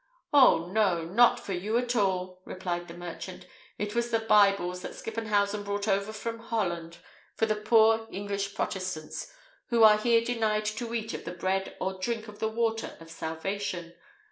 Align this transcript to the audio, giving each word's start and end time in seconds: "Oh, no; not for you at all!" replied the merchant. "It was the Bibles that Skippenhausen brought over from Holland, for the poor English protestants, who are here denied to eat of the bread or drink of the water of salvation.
"Oh, 0.33 0.65
no; 0.71 1.05
not 1.05 1.39
for 1.39 1.53
you 1.53 1.77
at 1.77 1.95
all!" 1.95 2.41
replied 2.43 2.87
the 2.87 2.95
merchant. 2.97 3.45
"It 3.77 3.93
was 3.93 4.09
the 4.09 4.17
Bibles 4.17 4.81
that 4.81 4.95
Skippenhausen 4.95 5.63
brought 5.63 5.87
over 5.87 6.11
from 6.11 6.39
Holland, 6.39 6.97
for 7.35 7.45
the 7.45 7.53
poor 7.55 8.07
English 8.09 8.55
protestants, 8.55 9.31
who 9.69 9.83
are 9.83 9.99
here 9.99 10.21
denied 10.25 10.65
to 10.65 10.91
eat 10.95 11.13
of 11.13 11.23
the 11.23 11.33
bread 11.33 11.77
or 11.79 11.99
drink 11.99 12.27
of 12.27 12.39
the 12.39 12.49
water 12.49 12.97
of 12.99 13.11
salvation. 13.11 13.93